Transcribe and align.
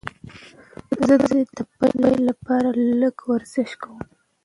زه 0.97 1.03
د 1.07 1.11
ورځې 1.11 1.39
د 1.55 1.57
پیل 1.77 2.19
لپاره 2.29 2.69
لږه 3.01 3.23
ورزش 3.33 3.71
کوم. 3.81 3.99